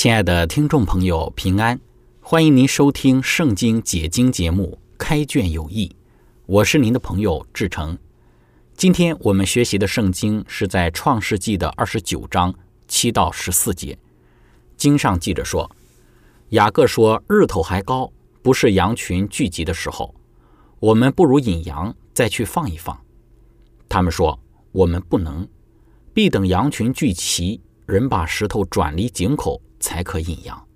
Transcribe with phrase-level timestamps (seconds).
[0.00, 1.78] 亲爱的听众朋友，平安！
[2.22, 5.88] 欢迎您收听《圣经解经》节目《开卷有益》，
[6.46, 7.98] 我是您的朋友志成。
[8.74, 12.54] 今天我们学习的圣经是在《创世纪》的二十九章
[12.88, 13.98] 七到十四节。
[14.74, 15.70] 经上记着说
[16.56, 20.14] ：“雅各说，日头还高，不是羊群聚集的时候，
[20.78, 22.98] 我们不如引羊再去放一放。”
[23.86, 24.40] 他们说
[24.72, 25.46] ：“我们不能，
[26.14, 30.66] 必等羊群聚齐，人把石头转离井口。”才可引羊。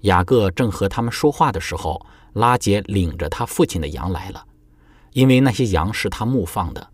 [0.00, 4.44] 雅各正和他们说话的时候，拉杰领着他父亲的羊来了，
[5.12, 6.88] 因为那些羊是他牧放的。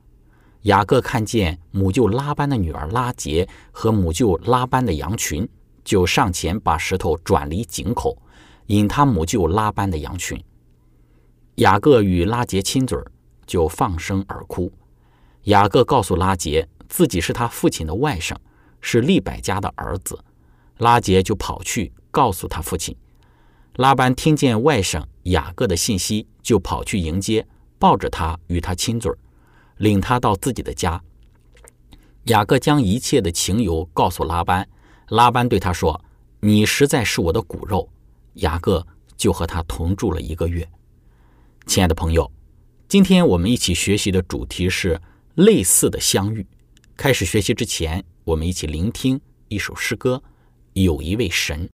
[0.63, 5.49] 雅各看见母舅拉班的女儿拉杰和母舅拉班的羊群，
[5.85, 8.21] 就上前把石头转离井口，
[8.67, 10.39] 引他母舅拉班的羊群。
[11.55, 12.99] 雅各与拉杰亲嘴，
[13.47, 14.71] 就放声而哭。
[15.45, 18.37] 雅各告诉拉杰，自己是他父亲的外甥，
[18.81, 20.19] 是利百家的儿子。
[20.79, 22.97] 拉杰就跑去告诉他父亲。
[23.77, 27.47] 拉班听见外甥雅各的信息，就跑去迎接，
[27.79, 29.13] 抱着他与他亲嘴，
[29.77, 31.01] 领他到自己的家。
[32.25, 34.69] 雅各将一切的情由告诉拉班，
[35.09, 36.05] 拉班对他说
[36.41, 37.89] ：“你实在是我的骨肉。”
[38.35, 38.87] 雅各
[39.17, 40.69] 就和他同住了一个月。
[41.67, 42.31] 亲爱的朋友，
[42.89, 45.01] 今天我们一起学习的主题是
[45.35, 46.47] 类似的相遇。
[46.97, 50.23] 开始学习之前，我们一起聆听一首诗歌。
[50.83, 51.69] 有一位神。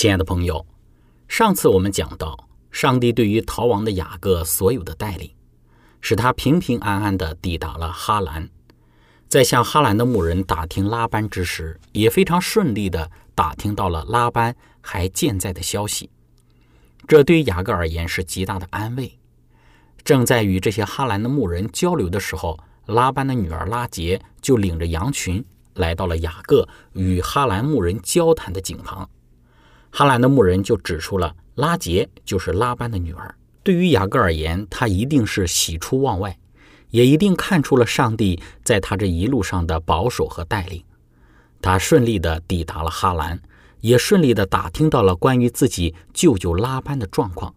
[0.00, 0.64] 亲爱的朋友，
[1.28, 5.30] 上次我们讲到，上帝对于逃亡的雅各所有的带领，
[6.00, 8.48] 使他平平安安地抵达了哈兰。
[9.28, 16.08] 在向哈兰的牧人打听拉班之时，也非常顺利地打听到了拉班还健在的消息。
[17.06, 19.18] 这对于雅各而言是极大的安慰。
[20.02, 29.06] 正在与这些哈兰的牧人交流的时候，拉班的女儿拉杰就领着羊群来到了雅各与哈兰牧人交谈的井旁。
[29.90, 33.34] 哈兰的牧人就指出了拉杰就是拉班的女儿。
[33.62, 36.38] 对于雅各而言，他一定是喜出望外，
[36.90, 40.82] 也一定看出了上帝在他这一路上的保守和带领。
[41.60, 43.38] 他顺利地抵达了哈兰，
[43.80, 47.54] 也顺利地打听到了关于自己舅舅拉班的状况。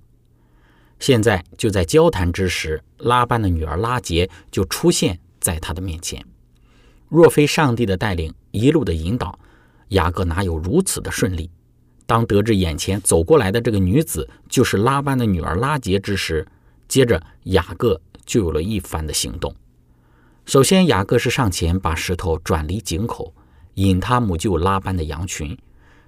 [0.99, 6.25] 现在就在交谈之时，拉班的女儿拉杰就出现在他的面前。
[7.07, 9.37] 若非上帝的带领，一路的引导，
[9.89, 11.49] 雅各哪有如此的顺利？
[12.05, 16.45] 当得知眼前走过来的这个女子就是拉班的女儿拉杰之时，
[16.87, 19.55] 接着雅各就有了一番的行动。
[20.45, 23.33] 首先，雅各是上前把石头转离井口，
[23.75, 25.57] 引他母舅拉班的羊群。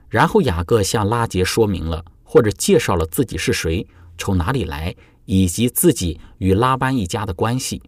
[0.09, 3.87] 然后，雅各向拉杰说明了或者介绍了自己是谁，
[4.17, 4.93] 从哪里来，
[5.25, 7.81] 以及自己与拉班一家的关系。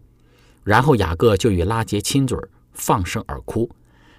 [0.64, 2.38] 然后，雅各就与拉杰亲嘴，
[2.72, 3.70] 放声而哭。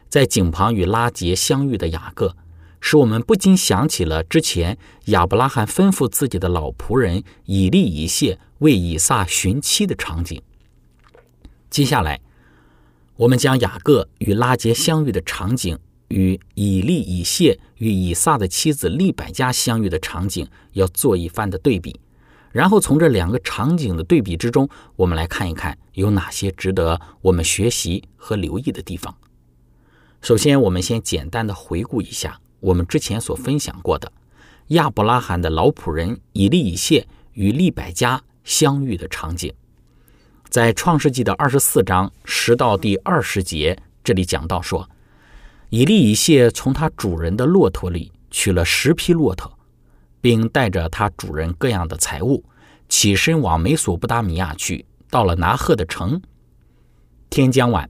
[0.08, 2.36] 在井旁与拉杰相遇的雅各。
[2.82, 10.42] 使我们不禁想起了之前亚伯拉罕吩咐自己的老仆人以利以谢为以撒寻妻的场景。
[11.70, 12.20] 接下来，
[13.16, 22.00] 我们将雅各与拉杰相遇的场景与以利以谢与以撒的妻子利百加相遇的场景要做一番的对比，
[22.52, 29.16] 然后从这两个场景的对比之中，我们来看一看有哪些值得我们学习和留意的地方。
[30.22, 32.40] 首先，我们先简单的回顾一下。
[32.60, 34.12] 我们之前所分享过的
[34.68, 39.54] 亚伯拉罕的老仆人以利以谢与利百加相遇的场景，
[40.50, 44.90] 在创世纪的二十四章十到第二十节，这里讲到说，
[45.70, 49.58] 以利以谢从他主人的骆驼里取了十匹骆驼，
[50.20, 52.44] 并带着他主人各样的财物，
[52.90, 56.22] 起身往美索不达米亚去，到了拿鹤的城。
[57.30, 57.90] 天将晚，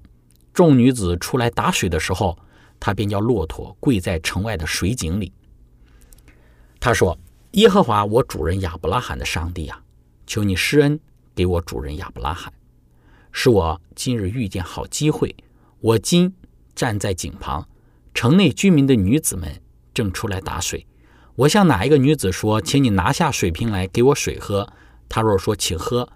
[0.53, 2.37] 众女子出来打水的时候。
[2.79, 5.33] 他便叫骆驼跪在城外的水井里。
[6.79, 7.19] 他说
[7.51, 9.83] ：“耶和华我主人亚伯拉罕的上帝啊，
[10.25, 10.97] 求你施恩
[11.35, 12.53] 给我主人亚伯拉罕，
[13.33, 15.35] 使我今日遇见好机会。
[15.81, 16.33] 我今
[16.73, 17.67] 站在井旁，
[18.13, 19.61] 城内居民的女子们
[19.93, 20.87] 正出来打水。
[21.35, 24.71] 我向哪一个女子说，请你拿下水瓶来给我水喝？
[25.09, 26.07] 她若说请喝，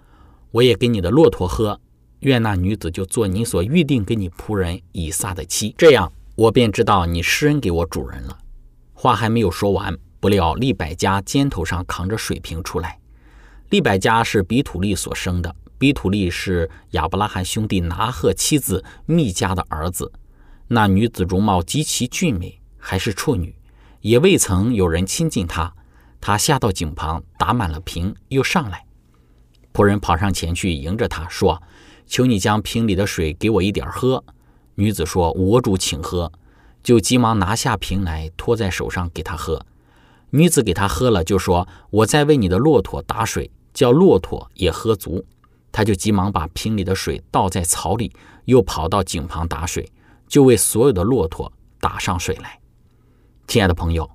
[0.52, 1.78] 我也给你的骆驼喝。
[2.20, 5.74] 愿那女子就做你所预定给你仆人以撒的妻。
[5.76, 8.36] 这样。”我便知道你施恩给我主人了。
[8.92, 12.98] 话还没有说完，不料利百加肩头上扛着水瓶出来。
[13.70, 20.10] 利百加是比土利所生的，比土利是亚伯拉罕兄弟拿鹤妻子密加的儿子。
[20.66, 23.54] 那女子容貌极其俊美，还是处女，
[24.00, 25.72] 也未曾有人亲近她。
[26.20, 28.84] 他下到井旁，打满了瓶，又上来。
[29.72, 31.62] 仆人跑上前去迎着他说
[32.06, 34.24] ：“求你将瓶里的水给我一点喝。”
[34.76, 36.32] 女子说：“我主，请喝。”
[36.82, 39.64] 就急忙拿下瓶来，托在手上给他喝。
[40.30, 45.24] 女子给他喝了，就说：“我在为你的骆驼打水，叫骆驼也喝足。”
[45.72, 48.12] 他就急忙把瓶里的水倒在槽里，
[48.44, 49.90] 又跑到井旁打水，
[50.28, 52.60] 就为所有的骆驼打上水来。
[53.48, 54.10] 亲爱的朋友。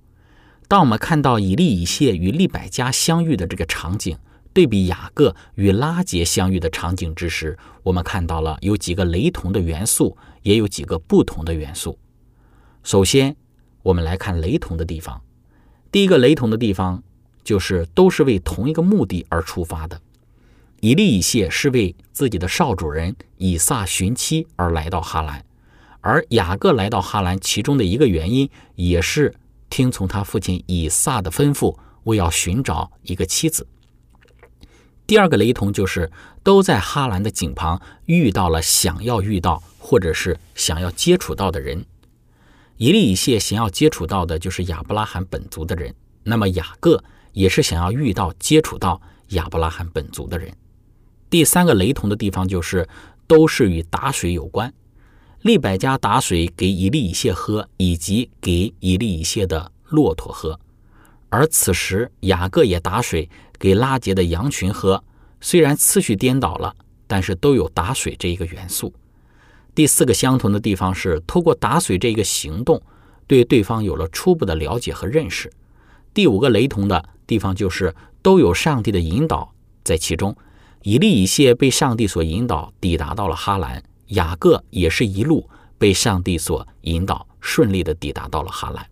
[0.67, 4.15] 当我们看到以利以谢与利百加相遇的这个场景，
[4.53, 11.97] 对比雅各与拉结相遇的场景之时，我们看到了有几个雷同的元素，也有几个不同的元素。
[12.83, 13.35] 首先，
[13.83, 15.21] 我们来看雷同的地方。
[15.91, 17.03] 第一个雷同的地方
[17.43, 20.01] 就是都是为同一个目的而出发的。
[20.81, 25.43] 以利以谢是为自己的少主人以撒寻妻而来到哈兰，
[26.01, 29.35] 而雅各来到哈兰，其中的一个原因也是。
[29.71, 33.67] 听从他父亲以撒的吩咐，为要寻找一个妻子。
[35.09, 36.11] 第二个雷同就是
[36.43, 41.83] 都在哈兰的井旁遇到了想要遇到或者是想要接触到的人。
[42.77, 50.55] 以利以谢想要接触到的就是亚伯拉罕本族的人，那么雅各也是想要遇到接触到亚伯拉罕本族的人。
[51.27, 52.87] 第三个雷同的地方就是
[53.25, 54.71] 都是与打水有关。
[55.41, 60.59] 利百加打水给以利以谢喝，以及给以利以谢的骆驼喝。
[61.29, 63.27] 而此时雅各也打水
[63.59, 65.03] 给拉结的羊群喝。
[65.41, 66.75] 虽然次序颠倒了，
[67.05, 68.93] 但是都有打水这一个元素。
[69.75, 72.81] 第四个相同的地方是，通过打水这一个行动，
[73.27, 75.51] 对对方有了初步的了解和认识。
[76.13, 80.35] 第五个雷同的地方就是都有上帝的引导在其中。
[80.81, 83.83] 以利以谢被上帝所引导，抵达到了哈兰。
[84.07, 85.47] 雅各也是一路
[85.77, 88.85] 被上帝所引导，顺利的抵达到了哈兰。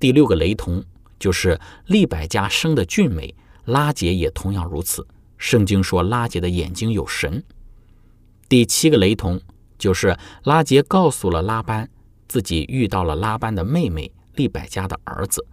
[0.00, 0.84] 第六个雷同
[1.18, 3.34] 就是利百加生的俊美，
[3.64, 5.06] 拉杰也同样如此。
[5.38, 7.42] 圣经说拉杰的眼睛有神。
[8.48, 9.40] 第七个雷同
[9.78, 11.88] 就是拉杰告诉了拉班
[12.28, 15.46] 自己遇到了拉班的妹妹利百加的儿子。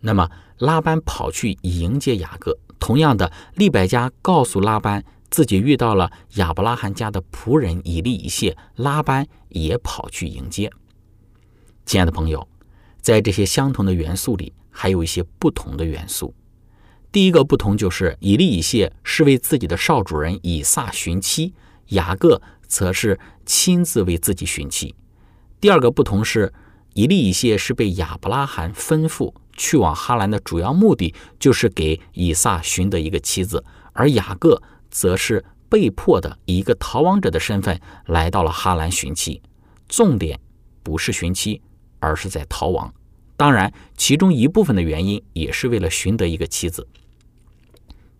[0.00, 5.04] 那么拉班跑去迎接雅各，同样的利百加告诉拉班。
[5.30, 10.68] 自己遇到了亚伯拉罕家的仆人以利以谢，拉班也跑去迎接。
[11.86, 12.48] 亲爱的朋友，
[13.00, 16.34] 在这些相同的元素里，还有一些不同的元素。
[17.12, 21.54] 第一个不同就是以利以谢是为自己的少主人以撒寻妻，
[21.88, 24.94] 雅各则是亲自为自己寻妻。
[25.60, 26.52] 第二个不同是，
[26.94, 34.62] 以利以谢是被亚伯拉罕吩咐去往哈兰的主要目的，就是给以撒寻得一个妻子，而雅各。
[34.92, 39.40] 则是被迫的以一个逃亡者的身份来到了哈兰寻妻，
[39.88, 40.40] 重点
[40.82, 41.62] 不是寻妻，
[42.00, 42.92] 而是在逃亡。
[43.40, 46.86] 当然，其中一部分的原因也是为了寻得一个妻子。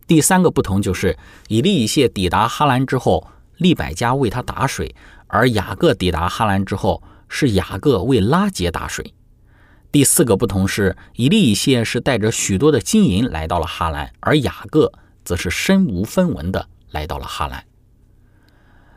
[0.07, 4.95] 第三个不同就是，以利以谢抵达哈兰之后，利百加为他打水；
[5.27, 9.13] 而雅各抵达哈兰之后，是雅各为拉结打水。
[9.93, 14.91] 第四个不同是，以利以谢是带着许多的金银来到了哈兰，而雅各。
[15.23, 17.67] 则是身无分文的来到了哈兰。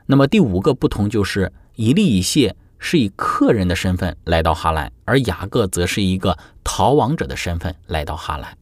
[0.06, 8.58] 那么第五个不同就是，以利以谢是以客人的身份来到哈兰，而雅各则是一个逃亡者的身份来到哈兰。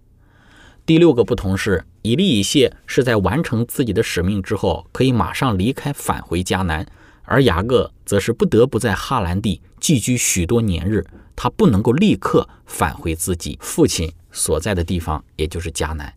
[0.85, 6.85] 第六个不同是，以利以谢是在完成自己的使命之后，可以马上离开返回迦南，
[7.23, 11.03] 而雅各则是不得不在哈兰地寄居许多年日，
[11.35, 16.13] 他不能够立刻返回自己父亲所在的地方，也就是迦南。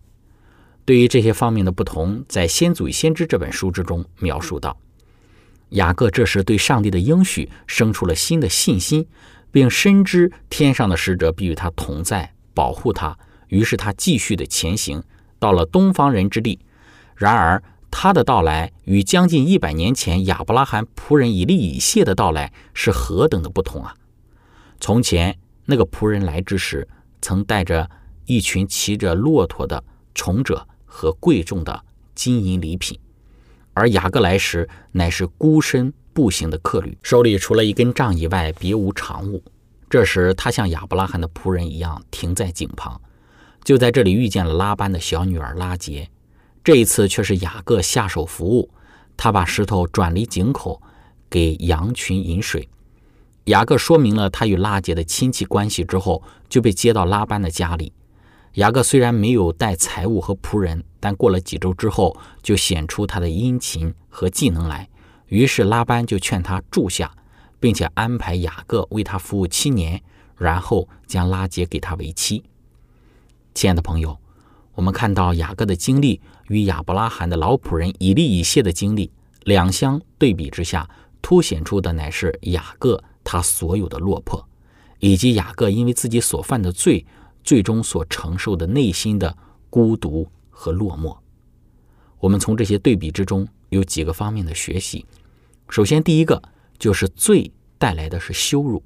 [0.84, 4.76] 对于这些方面的不同，在《先祖先知》这本书之中描述到，
[5.74, 9.06] 雅各这时对上帝的应许生出了新的信心，
[9.52, 13.16] 并深知天上的使者必与他同在，保护他。
[13.48, 15.04] 于是他继续的前行，
[15.38, 16.58] 到了东方人之地。
[17.14, 23.94] 然而他的到来与将近一百年前亚伯拉罕仆人以利以谢的到来是何等的不同啊！
[24.80, 26.88] 从前那个仆人来之时，
[27.22, 27.88] 曾带着
[28.26, 30.66] 一群骑着骆驼的从者。
[30.96, 32.96] 和贵重的金银礼品，
[33.74, 39.42] 而雅各来时乃是孤身步行的客旅，手里除了一根杖以外，别无长物。
[39.90, 43.00] 这时，他像亚伯拉罕的仆人一样停在井旁，
[43.62, 46.08] 就在这里遇见了拉班的小女儿拉杰。
[46.62, 48.70] 这一次却是雅各下手服务，
[49.16, 50.80] 他把石头转离井口，
[51.28, 52.68] 给羊群饮水。
[53.44, 57.92] 雅各说明了他与拉杰的亲戚关系之后，就被接到拉班的家里。
[58.54, 64.88] 雅各虽然没有带财物和仆人，但过了几周之后，就显出他的殷勤和技能来。
[65.26, 67.12] 于是拉班就劝他住下，
[67.58, 70.00] 并且安排雅各为他服务七年，
[70.36, 72.44] 然后将拉结给他为妻。
[73.54, 74.16] 亲爱的朋友，
[74.74, 79.10] 我们看到雅各的经历与亚伯拉罕的老仆人以利以谢的经历
[79.42, 80.88] 两相对比之下，
[81.20, 84.46] 凸显出的乃是雅各他所有的落魄，
[85.00, 87.04] 以及雅各因为自己所犯的罪，
[87.44, 89.36] 最终所承受的内心的
[89.70, 91.16] 孤独和落寞。
[92.18, 95.04] 我们从这些对比之中有几个方面的学习。
[95.68, 96.42] 首先，第一个
[96.78, 98.82] 就是罪带来的是羞辱。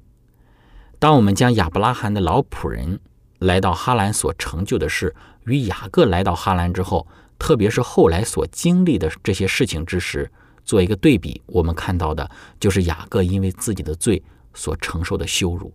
[0.99, 2.99] 当我们将亚伯拉罕的老仆人
[3.39, 10.29] 来到哈兰所成就的事，与雅各来到哈兰之后，特别是后来所经历的这些事情之时，
[10.65, 14.21] 做一个对比，我们看到的就是雅各因为自己的罪
[14.53, 15.73] 所承受的羞辱。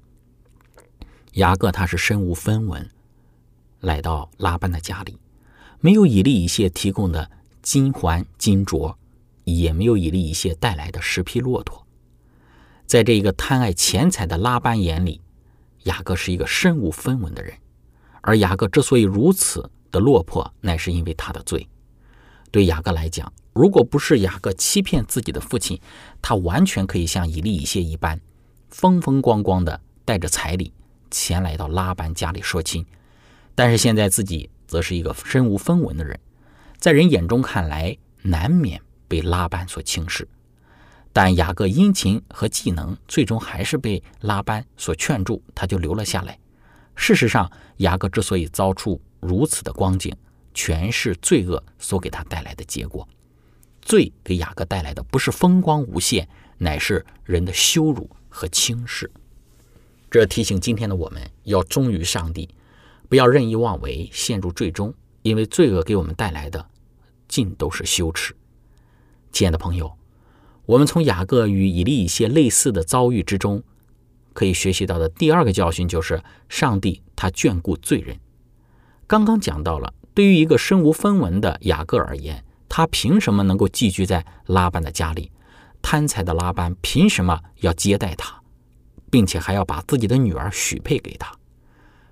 [1.34, 2.88] 雅各他是身无分文
[3.80, 5.18] 来到拉班的家里，
[5.80, 7.28] 没有以利以谢提供的
[7.60, 8.94] 金环金镯，
[9.42, 11.84] 也没有以利以谢带来的十匹骆驼。
[12.86, 15.20] 在这一个贪爱钱财的拉班眼里，
[15.84, 17.52] 雅各是一个身无分文的人。
[18.20, 21.68] 而雅各之所以如此的落魄，乃是因为他的罪。
[22.52, 25.80] 对雅各来讲，如果不是雅各欺骗自己的父亲，
[26.22, 28.20] 他完全可以像以利以谢一般，
[28.70, 30.72] 风风光光的带着彩礼
[31.14, 32.84] 前来到拉班家里说亲。
[33.54, 36.18] 但是现在自己则是一个身无分文的人，
[36.78, 40.26] 在人眼中看来，难免被拉班所轻视。
[41.12, 46.36] 但雅各殷勤和技能，最终还是被拉班所劝住，他就留了下来。
[46.96, 50.12] 事实上，雅各之所以遭出如此的光景，
[50.52, 53.08] 全是罪恶所给他带来的结果。
[53.80, 59.08] 罪给雅各带来的不是风光无限，乃是人的羞辱和轻视。
[60.14, 62.48] 这提醒今天的我们要忠于上帝，
[63.08, 66.64] 不要任意妄为，陷入罪中，因为罪恶给我们带来的
[67.26, 68.32] 尽都是羞耻。
[69.32, 69.92] 亲爱的朋友，
[70.66, 73.60] 我们从雅各与以利以谢类似的遭遇之中。
[74.32, 78.16] 可以学习到的第二个教训就是，上帝他眷顾罪人。
[79.08, 85.32] 刚刚讲到了，对于一个身无分文的雅各而言，他凭什么能够寄居在拉班的家里？
[85.82, 88.40] 贪财的拉班凭什么要接待他，
[89.14, 91.32] 并且还要把自己的女儿许配给他？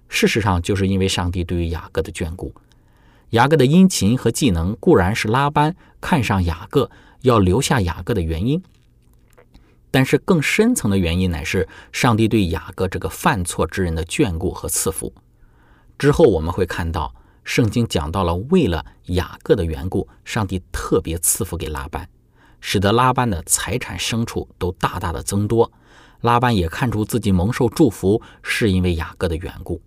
[0.09, 2.55] 事实上，就是因为上帝对于雅各的眷顾。
[3.31, 6.89] 雅各的殷勤和技能固然是拉班看上雅各
[7.23, 8.63] 要留下雅各的原因。
[9.91, 15.13] 但是更深层的原因乃是上帝对雅各这个犯错之人的眷顾和赐福。
[15.99, 17.13] 之后我们会看到，
[17.43, 22.09] 圣经讲到了为了雅各的缘故，上帝特别赐福给拉班，
[22.61, 25.73] 使得拉班的财产牲畜都大大的增多。
[26.23, 29.83] 拉班也看出自己蒙受祝福是因为雅各的缘故，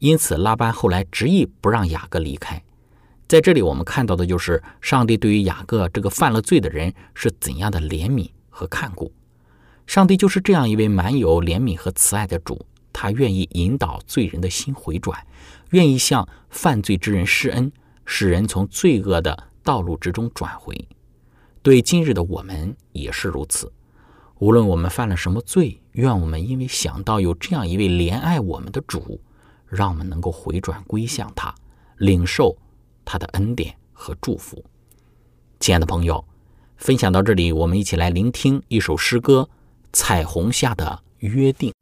[0.00, 2.62] 因此拉班后来执意不让雅各离开。
[3.26, 9.12] 在这里我们看到的就是上帝对于雅各这个犯了罪的人是怎样的怜悯和看顾。
[9.86, 15.18] 上帝就是这样一位满有怜悯和慈爱的主，他愿意引导罪人的心回转，
[15.70, 17.70] 愿意向犯罪之人施恩，
[18.04, 20.88] 使人从罪恶的道路之中转回。
[21.62, 23.70] 对今日的我们也是如此。
[24.40, 29.20] 无论我们犯了什么罪，愿我们因为想到有这样一位怜爱我们的主，
[29.66, 31.54] 让我们能够回转归向他，
[31.96, 32.56] 领受
[33.04, 34.64] 他的恩典和祝福。
[35.58, 36.24] 亲爱的朋友，
[36.76, 39.48] 分享到这里，我们一起来聆听一首诗歌。
[39.90, 41.72] 彩虹下的约定。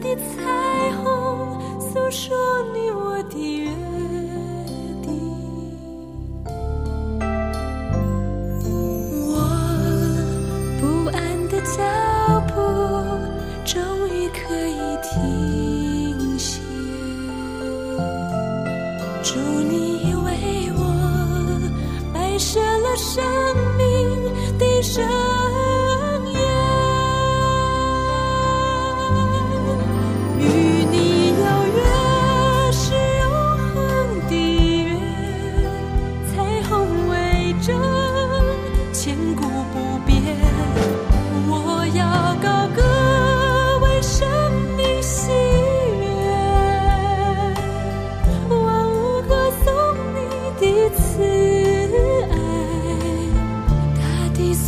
[0.00, 2.36] 的彩虹，诉说
[2.72, 3.95] 你我的缘。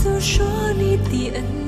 [0.09, 1.68] 都说你的恩。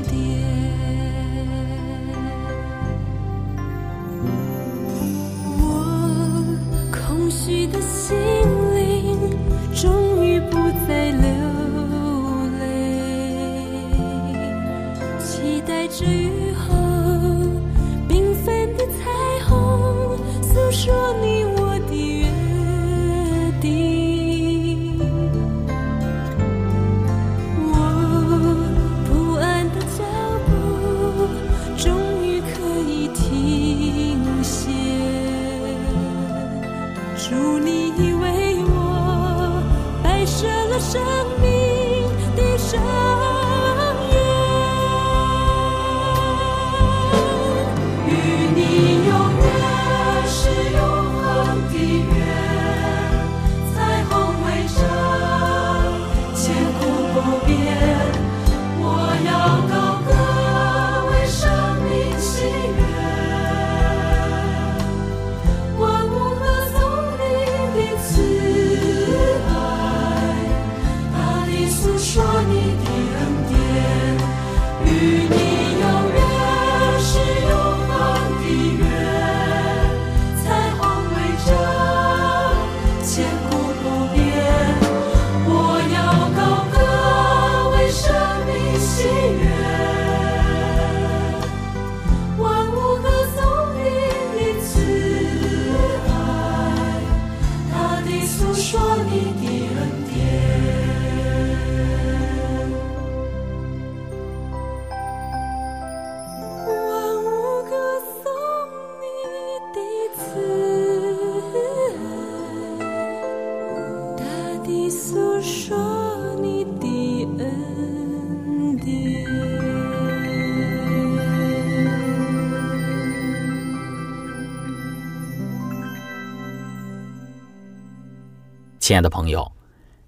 [128.91, 129.53] 亲爱的朋友，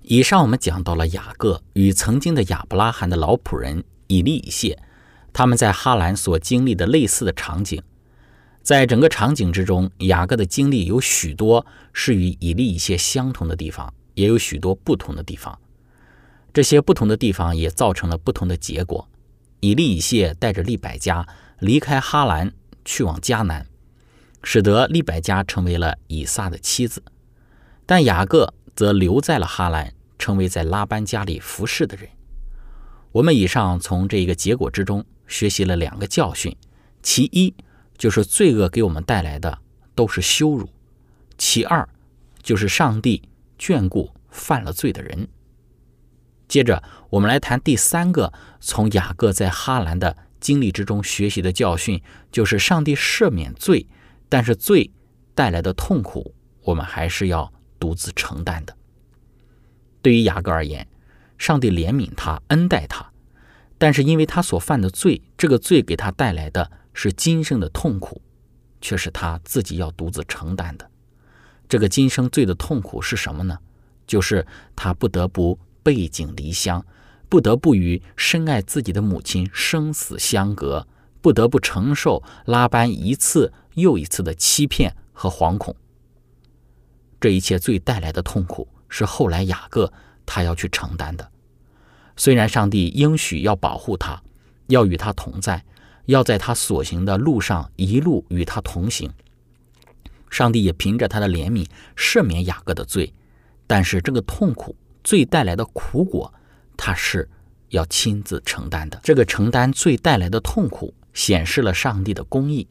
[0.01, 4.77] 以上我们讲到了雅各与曾经的亚伯拉罕的老仆人以利以谢，
[5.33, 7.81] 他们在哈兰所经历的类似的场景。
[8.61, 15.57] 在整个场景之中，雅各的经历有许多是与以利以谢相同的地方，也有许多不同的地方。
[16.53, 19.09] 这些不同的地方也造成了不同的结果。
[19.61, 21.25] 以利以谢带着利百加
[21.61, 22.53] 离开哈兰，
[22.85, 23.65] 去往迦南，
[24.43, 27.01] 使得利百加成为了以撒的妻子。
[27.87, 32.09] 但雅各则留在了哈兰，成为在拉班家里服侍的人。
[33.13, 36.57] 我们以上从这一个结果之中学习了两个教训：
[37.03, 37.55] 其一
[37.99, 39.59] 就是罪恶给我们带来的
[39.95, 40.67] 都是羞辱；
[41.37, 41.89] 其二
[42.43, 43.23] 就是上帝
[43.59, 45.29] 眷顾犯了罪的人。
[46.49, 53.87] 接着，我们来谈第三个从雅各在哈兰的经历之中学习的教训，就是上帝赦免罪，
[54.29, 54.91] 但是罪
[55.35, 58.77] 带来的痛苦，我们还是要独自承担的。
[60.03, 60.87] 对于雅各而言，
[61.37, 63.11] 上帝怜悯他，恩待他，
[63.77, 68.23] 但是因为他所犯的罪，这个罪给他带来的是今生的痛苦，
[68.81, 70.89] 却是他自己要独自承担的。
[71.69, 73.59] 这个今生罪的痛苦是什么呢？
[74.07, 76.87] 就是他不得不背井离乡，
[77.29, 80.87] 不得不与深爱自己的母亲生死相隔，
[81.21, 85.75] 不得不承受拉班一次又一次的欺骗和惶恐。
[87.23, 89.91] 这一切罪带来的痛苦，是后来雅各
[90.27, 91.31] 他要去承担的。
[92.17, 94.21] 虽然上帝应许要保护他，
[94.67, 95.65] 要与他同在，
[96.07, 99.09] 要在他所行的路上一路与他同行，
[100.31, 101.65] 上帝也凭着他的怜悯
[101.97, 103.15] 赦免雅各的罪，
[103.69, 106.35] 但是这个痛苦罪带来的苦果，
[106.77, 107.29] 他是
[107.69, 108.99] 要亲自承担的。
[109.05, 112.67] 这个承担罪带来的痛苦，显示了上帝的公义，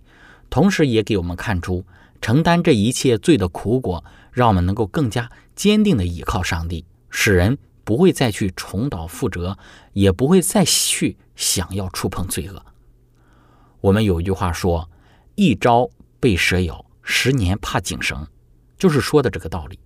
[0.50, 1.84] 同时也给我们看出，
[2.22, 9.58] 承担这一切罪的苦果，让我们能够更加坚定的依靠上帝，使人不会再去重蹈覆辙，
[9.94, 12.66] 也不会再去想要触碰罪恶。
[13.82, 14.90] 我们有一句话说
[15.36, 15.90] ：“一朝
[16.20, 18.28] 被蛇咬，十年怕井绳”，
[18.78, 19.80] 就是说的这个道理。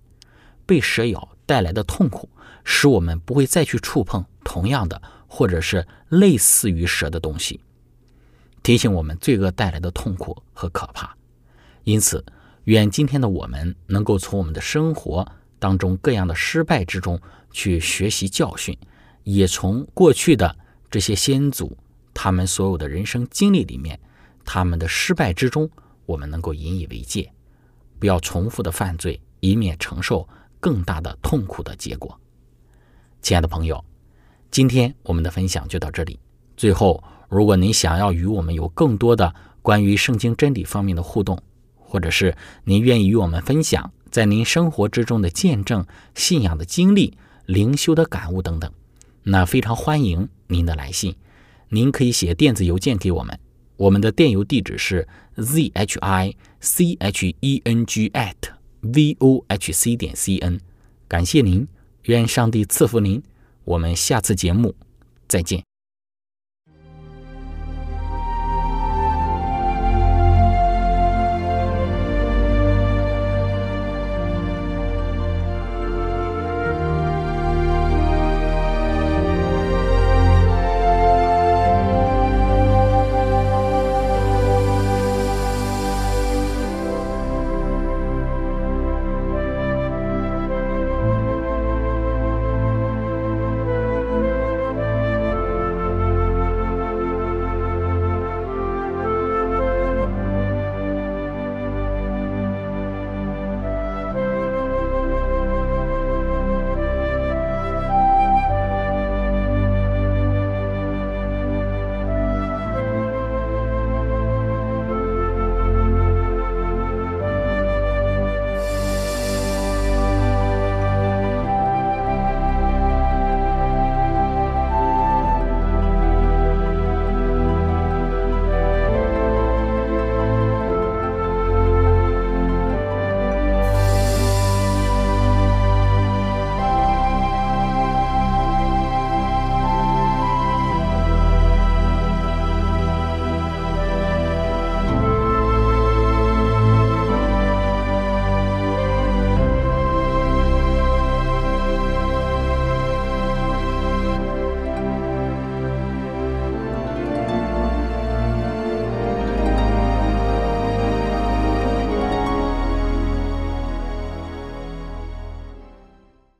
[0.66, 2.28] 被蛇咬带来的痛苦，
[2.64, 7.60] 使我们不会再去触碰同样的或者是类似于蛇的东西，
[8.62, 11.16] 提醒我们罪恶带来的痛苦和可怕。
[11.84, 12.24] 因此，
[12.66, 15.24] 愿今天的我们能够从我们的生活
[15.56, 17.20] 当中各样的失败之中
[17.52, 18.76] 去学习教训，
[19.22, 20.56] 也从过去的
[20.90, 21.76] 这些先祖
[22.12, 23.98] 他们所有的人生经历里面，
[24.44, 25.70] 他们的失败之中，
[26.06, 27.30] 我们能够引以为戒，
[28.00, 32.18] 不要重复的犯罪，以免承受更大的痛苦的结果。
[33.22, 33.84] 亲爱的朋友，
[34.50, 36.18] 今天我们的分享就到这里。
[36.56, 41.40] 最后，如果您想要与我们有更多的关于圣经真理方面的互动，
[41.96, 48.70] 或者是您愿意与我们分享在您生活之中的见证、信仰的经历、灵修的感悟等等，
[49.22, 51.16] 那非常欢迎您的来信。
[51.70, 53.40] 您可以写电子邮件给我们，
[53.78, 58.34] 我们的电邮地址是 z h i c h e n g at
[58.82, 60.60] v o h c 点 c n。
[61.08, 61.66] 感谢您，
[62.02, 63.22] 愿上帝赐福您。
[63.64, 64.74] 我们下次节目
[65.26, 65.75] 再见。